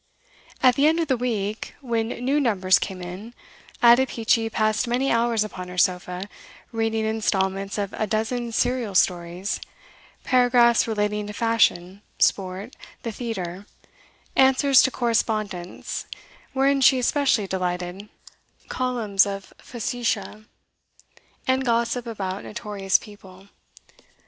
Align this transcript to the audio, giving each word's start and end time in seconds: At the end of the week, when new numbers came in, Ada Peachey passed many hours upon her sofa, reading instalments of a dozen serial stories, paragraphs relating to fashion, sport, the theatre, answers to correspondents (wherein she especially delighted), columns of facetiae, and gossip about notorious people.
At 0.63 0.73
the 0.73 0.87
end 0.87 0.99
of 0.99 1.09
the 1.09 1.15
week, 1.15 1.75
when 1.79 2.07
new 2.07 2.39
numbers 2.39 2.79
came 2.79 3.03
in, 3.03 3.35
Ada 3.83 4.07
Peachey 4.07 4.49
passed 4.49 4.87
many 4.87 5.11
hours 5.11 5.43
upon 5.43 5.67
her 5.67 5.77
sofa, 5.77 6.27
reading 6.71 7.05
instalments 7.05 7.77
of 7.77 7.93
a 7.93 8.07
dozen 8.07 8.51
serial 8.51 8.95
stories, 8.95 9.61
paragraphs 10.23 10.87
relating 10.87 11.27
to 11.27 11.33
fashion, 11.33 12.01
sport, 12.17 12.75
the 13.03 13.11
theatre, 13.11 13.67
answers 14.35 14.81
to 14.81 14.89
correspondents 14.89 16.07
(wherein 16.53 16.81
she 16.81 16.97
especially 16.97 17.45
delighted), 17.45 18.09
columns 18.69 19.27
of 19.27 19.53
facetiae, 19.59 20.45
and 21.45 21.63
gossip 21.63 22.07
about 22.07 22.43
notorious 22.43 22.97
people. 22.97 23.49